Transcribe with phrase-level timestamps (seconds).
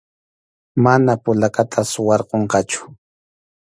[0.83, 2.81] Mana polacata suwarqunqachu.